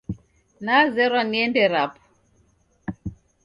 Nazerwa 0.65 1.21
niende 1.31 1.61
rapo 1.73 2.01